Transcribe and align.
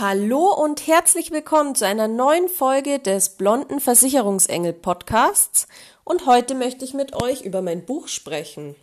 Hallo 0.00 0.54
und 0.54 0.86
herzlich 0.86 1.30
willkommen 1.30 1.74
zu 1.74 1.86
einer 1.86 2.08
neuen 2.08 2.48
Folge 2.48 3.00
des 3.00 3.36
Blonden 3.36 3.80
Versicherungsengel 3.80 4.72
Podcasts. 4.72 5.68
Und 6.04 6.24
heute 6.24 6.54
möchte 6.54 6.86
ich 6.86 6.94
mit 6.94 7.14
euch 7.22 7.42
über 7.42 7.60
mein 7.60 7.84
Buch 7.84 8.08
sprechen. 8.08 8.76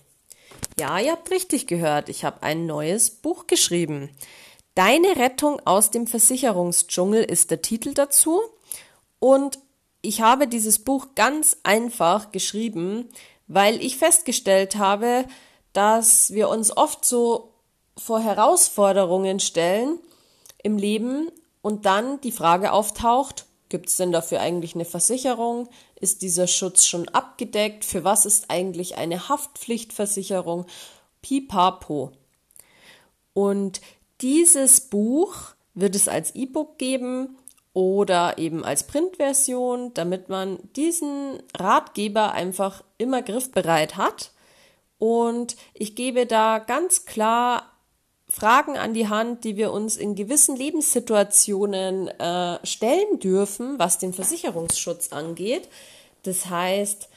Ja, 0.79 0.99
ihr 0.99 1.13
habt 1.13 1.31
richtig 1.31 1.65
gehört, 1.65 2.09
ich 2.09 2.23
habe 2.23 2.43
ein 2.43 2.67
neues 2.67 3.09
Buch 3.09 3.47
geschrieben. 3.47 4.15
Deine 4.75 5.15
Rettung 5.15 5.59
aus 5.65 5.89
dem 5.89 6.05
Versicherungsdschungel 6.05 7.23
ist 7.23 7.49
der 7.49 7.63
Titel 7.63 7.95
dazu. 7.95 8.39
Und 9.17 9.57
ich 10.03 10.21
habe 10.21 10.47
dieses 10.47 10.77
Buch 10.77 11.15
ganz 11.15 11.57
einfach 11.63 12.31
geschrieben, 12.31 13.09
weil 13.47 13.83
ich 13.83 13.97
festgestellt 13.97 14.75
habe, 14.75 15.25
dass 15.73 16.31
wir 16.31 16.47
uns 16.49 16.77
oft 16.77 17.03
so 17.03 17.55
vor 17.97 18.19
Herausforderungen 18.19 19.39
stellen, 19.39 19.97
im 20.61 20.77
Leben 20.77 21.29
und 21.61 21.85
dann 21.85 22.21
die 22.21 22.31
Frage 22.31 22.71
auftaucht, 22.71 23.45
gibt 23.69 23.89
es 23.89 23.97
denn 23.97 24.11
dafür 24.11 24.39
eigentlich 24.39 24.75
eine 24.75 24.85
Versicherung? 24.85 25.69
Ist 25.99 26.21
dieser 26.21 26.47
Schutz 26.47 26.85
schon 26.85 27.09
abgedeckt? 27.09 27.85
Für 27.85 28.03
was 28.03 28.25
ist 28.25 28.49
eigentlich 28.49 28.97
eine 28.97 29.29
Haftpflichtversicherung? 29.29 30.65
Pipapo. 31.21 32.11
Und 33.33 33.81
dieses 34.21 34.81
Buch 34.81 35.35
wird 35.73 35.95
es 35.95 36.07
als 36.07 36.33
E-Book 36.35 36.77
geben 36.77 37.37
oder 37.73 38.39
eben 38.39 38.63
als 38.63 38.87
Printversion, 38.87 39.93
damit 39.93 40.29
man 40.29 40.57
diesen 40.75 41.43
Ratgeber 41.55 42.31
einfach 42.31 42.83
immer 42.97 43.21
griffbereit 43.21 43.97
hat. 43.97 44.31
Und 44.97 45.55
ich 45.75 45.95
gebe 45.95 46.25
da 46.25 46.57
ganz 46.57 47.05
klar 47.05 47.76
Fragen 48.29 48.77
an 48.77 48.93
die 48.93 49.07
Hand, 49.07 49.43
die 49.45 49.55
wir 49.55 49.71
uns 49.71 49.95
in 49.95 50.15
gewissen 50.15 50.55
Lebenssituationen 50.55 52.09
äh, 52.09 52.65
stellen 52.65 53.19
dürfen, 53.19 53.79
was 53.79 53.99
den 53.99 54.13
Versicherungsschutz 54.13 55.13
angeht. 55.13 55.69
Das 56.23 56.47
heißt, 56.47 57.07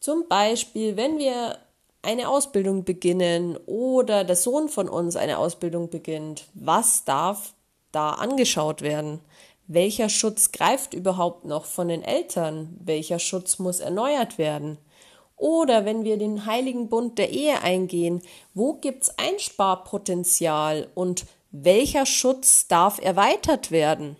zum 0.00 0.26
Beispiel, 0.26 0.96
wenn 0.96 1.18
wir 1.18 1.58
eine 2.02 2.28
Ausbildung 2.28 2.84
beginnen 2.84 3.58
oder 3.66 4.24
der 4.24 4.36
Sohn 4.36 4.68
von 4.68 4.88
uns 4.88 5.16
eine 5.16 5.38
Ausbildung 5.38 5.90
beginnt, 5.90 6.44
was 6.54 7.04
darf 7.04 7.54
da 7.92 8.10
angeschaut 8.10 8.82
werden? 8.82 9.20
Welcher 9.66 10.08
Schutz 10.08 10.52
greift 10.52 10.92
überhaupt 10.92 11.44
noch 11.44 11.64
von 11.64 11.88
den 11.88 12.02
Eltern? 12.02 12.76
Welcher 12.84 13.18
Schutz 13.18 13.58
muss 13.58 13.80
erneuert 13.80 14.36
werden? 14.36 14.78
Oder 15.44 15.84
wenn 15.84 16.04
wir 16.04 16.16
den 16.16 16.46
heiligen 16.46 16.88
Bund 16.88 17.18
der 17.18 17.28
Ehe 17.28 17.60
eingehen, 17.60 18.22
wo 18.54 18.72
gibt's 18.72 19.10
Einsparpotenzial 19.18 20.88
und 20.94 21.26
welcher 21.50 22.06
Schutz 22.06 22.66
darf 22.66 22.98
erweitert 22.98 23.70
werden? 23.70 24.16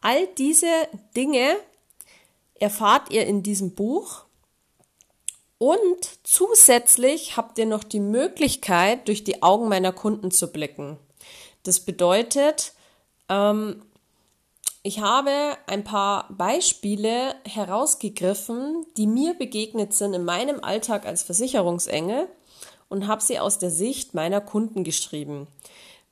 All 0.00 0.26
diese 0.38 0.88
Dinge 1.14 1.56
erfahrt 2.54 3.10
ihr 3.10 3.26
in 3.26 3.42
diesem 3.42 3.74
Buch 3.74 4.24
und 5.58 6.08
zusätzlich 6.22 7.36
habt 7.36 7.58
ihr 7.58 7.66
noch 7.66 7.84
die 7.84 8.00
Möglichkeit, 8.00 9.08
durch 9.08 9.24
die 9.24 9.42
Augen 9.42 9.68
meiner 9.68 9.92
Kunden 9.92 10.30
zu 10.30 10.50
blicken. 10.50 10.96
Das 11.64 11.80
bedeutet, 11.80 12.72
ähm, 13.28 13.82
ich 14.86 15.00
habe 15.00 15.56
ein 15.66 15.82
paar 15.82 16.28
Beispiele 16.28 17.34
herausgegriffen, 17.46 18.84
die 18.98 19.06
mir 19.06 19.32
begegnet 19.32 19.94
sind 19.94 20.12
in 20.12 20.24
meinem 20.24 20.62
Alltag 20.62 21.06
als 21.06 21.22
Versicherungsengel 21.22 22.28
und 22.90 23.06
habe 23.06 23.22
sie 23.22 23.38
aus 23.38 23.58
der 23.58 23.70
Sicht 23.70 24.12
meiner 24.12 24.42
Kunden 24.42 24.84
geschrieben. 24.84 25.48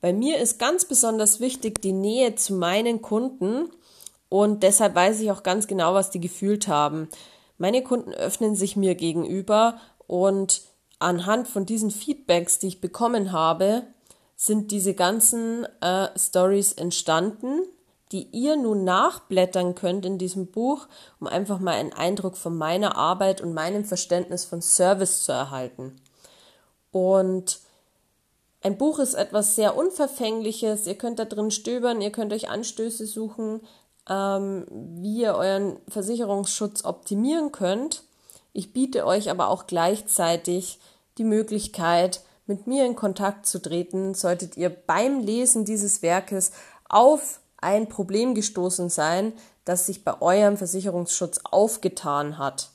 Bei 0.00 0.14
mir 0.14 0.38
ist 0.38 0.58
ganz 0.58 0.86
besonders 0.86 1.38
wichtig 1.38 1.82
die 1.82 1.92
Nähe 1.92 2.34
zu 2.34 2.54
meinen 2.54 3.02
Kunden 3.02 3.68
und 4.30 4.62
deshalb 4.62 4.94
weiß 4.94 5.20
ich 5.20 5.30
auch 5.30 5.42
ganz 5.42 5.66
genau, 5.66 5.92
was 5.92 6.10
die 6.10 6.20
gefühlt 6.20 6.66
haben. 6.66 7.08
Meine 7.58 7.82
Kunden 7.82 8.14
öffnen 8.14 8.56
sich 8.56 8.74
mir 8.74 8.94
gegenüber 8.94 9.78
und 10.06 10.62
anhand 10.98 11.46
von 11.46 11.66
diesen 11.66 11.90
Feedbacks, 11.90 12.58
die 12.58 12.68
ich 12.68 12.80
bekommen 12.80 13.32
habe, 13.32 13.82
sind 14.34 14.70
diese 14.70 14.94
ganzen 14.94 15.66
äh, 15.82 16.08
Stories 16.18 16.72
entstanden 16.72 17.64
die 18.12 18.28
ihr 18.30 18.56
nun 18.56 18.84
nachblättern 18.84 19.74
könnt 19.74 20.04
in 20.04 20.18
diesem 20.18 20.46
Buch, 20.46 20.86
um 21.18 21.26
einfach 21.26 21.58
mal 21.58 21.72
einen 21.72 21.92
Eindruck 21.92 22.36
von 22.36 22.56
meiner 22.56 22.96
Arbeit 22.96 23.40
und 23.40 23.54
meinem 23.54 23.84
Verständnis 23.84 24.44
von 24.44 24.60
Service 24.62 25.24
zu 25.24 25.32
erhalten. 25.32 25.96
Und 26.90 27.60
ein 28.60 28.78
Buch 28.78 28.98
ist 28.98 29.14
etwas 29.14 29.56
sehr 29.56 29.76
Unverfängliches. 29.76 30.86
Ihr 30.86 30.96
könnt 30.96 31.18
da 31.18 31.24
drin 31.24 31.50
stöbern, 31.50 32.00
ihr 32.00 32.12
könnt 32.12 32.32
euch 32.32 32.48
Anstöße 32.48 33.06
suchen, 33.06 33.62
ähm, 34.08 34.66
wie 34.70 35.22
ihr 35.22 35.34
euren 35.34 35.78
Versicherungsschutz 35.88 36.84
optimieren 36.84 37.50
könnt. 37.50 38.04
Ich 38.52 38.72
biete 38.72 39.06
euch 39.06 39.30
aber 39.30 39.48
auch 39.48 39.66
gleichzeitig 39.66 40.78
die 41.18 41.24
Möglichkeit, 41.24 42.20
mit 42.46 42.66
mir 42.66 42.84
in 42.84 42.96
Kontakt 42.96 43.46
zu 43.46 43.60
treten, 43.60 44.14
solltet 44.14 44.56
ihr 44.56 44.68
beim 44.68 45.20
Lesen 45.20 45.64
dieses 45.64 46.02
Werkes 46.02 46.52
auf 46.88 47.40
ein 47.62 47.88
Problem 47.88 48.34
gestoßen 48.34 48.88
sein, 48.90 49.32
das 49.64 49.86
sich 49.86 50.04
bei 50.04 50.20
eurem 50.20 50.56
Versicherungsschutz 50.56 51.40
aufgetan 51.44 52.38
hat 52.38 52.70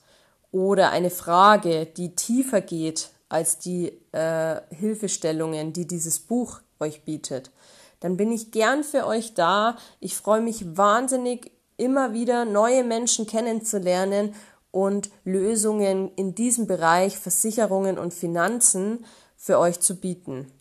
oder 0.52 0.92
eine 0.92 1.10
Frage, 1.10 1.86
die 1.86 2.16
tiefer 2.16 2.62
geht 2.62 3.10
als 3.30 3.60
die 3.60 3.92
äh, 4.14 4.62
Hilfestellungen, 4.70 5.74
die 5.74 5.86
dieses 5.86 6.20
Buch 6.20 6.62
euch 6.80 7.04
bietet, 7.04 7.52
dann 8.00 8.16
bin 8.16 8.32
ich 8.32 8.52
gern 8.52 8.84
für 8.84 9.06
euch 9.06 9.34
da. 9.34 9.78
Ich 10.00 10.16
freue 10.16 10.42
mich 10.42 10.78
wahnsinnig, 10.78 11.52
immer 11.78 12.14
wieder 12.14 12.46
neue 12.46 12.84
Menschen 12.84 13.28
kennenzulernen 13.28 14.34
und 14.72 15.10
Lösungen 15.24 16.12
in 16.16 16.36
diesem 16.36 16.68
Bereich 16.68 17.18
Versicherungen 17.18 17.98
und 17.98 18.14
Finanzen 18.14 19.06
für 19.36 19.60
euch 19.60 19.80
zu 19.80 19.96
bieten. 19.96 20.52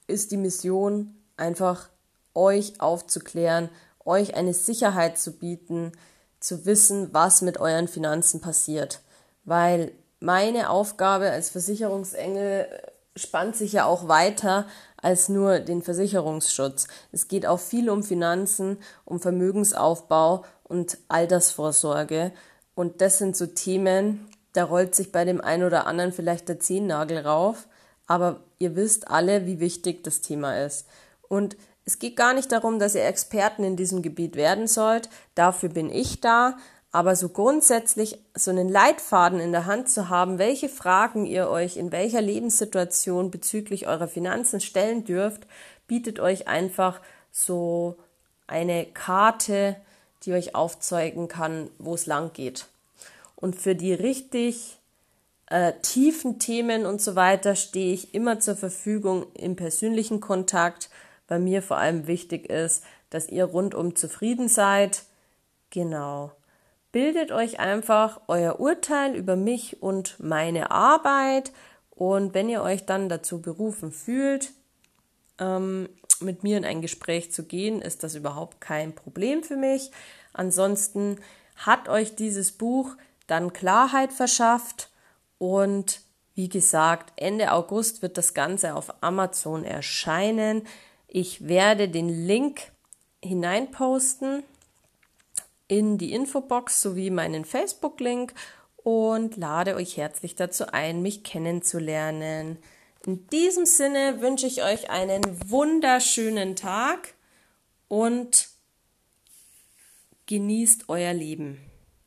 ist 0.07 0.31
die 0.31 0.38
Mission 0.38 1.16
einfach 1.38 1.89
euch 2.34 2.81
aufzuklären, 2.81 3.69
euch 4.03 4.34
eine 4.34 4.56
Sicherheit 4.56 5.19
zu 5.19 5.34
bieten, 5.34 5.91
zu 6.39 6.66
wissen, 6.66 7.13
was 7.13 7.44
mit 7.44 7.59
euren 7.59 7.88
Finanzen 7.88 8.41
passiert. 8.41 9.01
Weil 9.45 9.91
meine 10.19 10.72
Aufgabe 10.72 11.29
als 11.29 11.51
Versicherungsengel 11.51 12.68
spannt 13.16 13.56
sich 13.56 13.73
ja 13.73 13.85
auch 13.85 14.07
weiter 14.07 14.66
als 14.97 15.29
nur 15.29 15.59
den 15.59 15.84
Versicherungsschutz. 15.84 16.88
Es 17.12 17.28
geht 17.28 17.45
auch 17.45 17.59
viel 17.59 17.89
um 17.89 18.03
Finanzen, 18.03 18.79
um 19.06 19.19
Vermögensaufbau 19.19 20.44
und 20.69 20.97
Altersvorsorge. 21.09 22.31
Und 22.75 23.01
das 23.01 23.18
sind 23.18 23.36
so 23.36 23.45
Themen, 23.45 24.30
da 24.54 24.63
rollt 24.63 24.95
sich 24.95 25.12
bei 25.12 25.25
dem 25.25 25.42
einen 25.42 25.63
oder 25.63 25.86
anderen 25.86 26.13
vielleicht 26.13 26.48
der 26.48 26.60
Zehennagel 26.60 27.19
rauf. 27.19 27.68
Aber 28.07 28.39
ihr 28.57 28.75
wisst 28.75 29.10
alle, 29.10 29.45
wie 29.45 29.60
wichtig 29.60 30.04
das 30.04 30.21
Thema 30.21 30.63
ist. 30.63 30.88
Und 31.27 31.57
es 31.86 32.00
geht 32.00 32.16
gar 32.16 32.33
nicht 32.33 32.51
darum, 32.51 32.80
dass 32.80 32.95
ihr 32.95 33.06
Experten 33.06 33.63
in 33.63 33.75
diesem 33.75 34.01
Gebiet 34.01 34.36
werden 34.36 34.68
sollt. 34.68 35.10
Dafür 35.36 35.69
bin 35.69 35.92
ich 35.92 36.21
da. 36.21 36.57
Aber 36.92 37.15
so 37.15 37.30
grundsätzlich 37.30 38.18
so 38.33 38.50
einen 38.50 38.68
Leitfaden 38.68 39.39
in 39.39 39.51
der 39.51 39.68
Hand 39.68 39.89
zu 39.89 40.10
haben, 40.10 40.39
welche 40.39 40.69
Fragen 40.69 41.25
ihr 41.25 41.48
euch 41.50 41.77
in 41.77 41.92
welcher 41.92 42.22
Lebenssituation 42.22 43.30
bezüglich 43.30 43.88
eurer 43.88 44.07
Finanzen 44.07 44.60
stellen 44.60 45.04
dürft, 45.04 45.45
bietet 45.86 46.19
euch 46.19 46.48
einfach 46.48 47.00
so 47.31 47.98
eine 48.48 48.86
Karte, 48.86 49.75
die 50.24 50.33
euch 50.33 50.56
aufzeigen 50.56 51.27
kann, 51.27 51.69
wo 51.77 51.94
es 51.94 52.06
lang 52.06 52.33
geht. 52.33 52.68
Und 53.36 53.56
für 53.56 53.75
die 53.75 53.94
richtig 53.94 54.77
äh, 55.48 55.74
tiefen 55.81 56.39
Themen 56.39 56.86
und 56.86 57.01
so 57.01 57.16
weiter 57.16 57.56
stehe 57.56 57.94
ich 57.94 58.13
immer 58.13 58.39
zur 58.39 58.56
Verfügung 58.56 59.25
im 59.33 59.56
persönlichen 59.56 60.19
Kontakt. 60.19 60.89
Bei 61.27 61.39
mir 61.39 61.62
vor 61.62 61.77
allem 61.77 62.07
wichtig 62.07 62.50
ist, 62.50 62.83
dass 63.10 63.30
ihr 63.30 63.45
rundum 63.45 63.95
zufrieden 63.95 64.48
seid, 64.50 65.04
Genau. 65.69 66.31
Bildet 66.92 67.31
euch 67.31 67.60
einfach 67.60 68.22
euer 68.27 68.60
Urteil 68.60 69.15
über 69.15 69.36
mich 69.36 69.81
und 69.83 70.19
meine 70.19 70.72
Arbeit. 70.72 71.51
Und 71.92 72.33
wenn 72.33 72.50
ihr 72.50 72.63
euch 72.63 72.86
dann 72.86 73.10
dazu 73.10 73.42
berufen 73.42 73.92
fühlt, 73.92 74.51
ähm, 75.39 75.89
mit 76.19 76.44
mir 76.44 76.57
in 76.57 76.65
ein 76.65 76.81
Gespräch 76.81 77.31
zu 77.31 77.44
gehen, 77.44 77.81
ist 77.81 78.03
das 78.03 78.15
überhaupt 78.15 78.62
kein 78.62 78.94
Problem 78.94 79.44
für 79.44 79.56
mich. 79.56 79.91
Ansonsten 80.33 81.19
hat 81.56 81.89
euch 81.89 82.15
dieses 82.15 82.51
Buch 82.51 82.95
dann 83.27 83.53
Klarheit 83.53 84.12
verschafft 84.13 84.89
und 85.38 86.01
wie 86.36 86.50
gesagt, 86.50 87.12
Ende 87.18 87.51
August 87.51 88.01
wird 88.01 88.18
das 88.18 88.33
Ganze 88.33 88.75
auf 88.75 89.03
Amazon 89.03 89.65
erscheinen. 89.65 90.65
Ich 91.07 91.47
werde 91.47 91.89
den 91.89 92.07
Link 92.07 92.71
hineinposten 93.21 94.44
in 95.68 95.97
die 95.97 96.13
Infobox 96.13 96.81
sowie 96.81 97.09
meinen 97.09 97.45
Facebook-Link 97.45 98.33
und 98.77 99.36
lade 99.38 99.75
euch 99.75 99.97
herzlich 99.97 100.36
dazu 100.36 100.71
ein, 100.71 101.01
mich 101.01 101.24
kennenzulernen. 101.24 102.57
In 103.06 103.28
diesem 103.28 103.66
Sinne 103.66 104.22
wünsche 104.22 104.48
ich 104.48 104.63
euch 104.63 104.90
einen 104.90 105.22
wunderschönen 105.50 106.56
Tag 106.56 107.13
und 107.88 108.50
genießt 110.25 110.90
euer 110.90 111.13
Leben. 111.13 111.69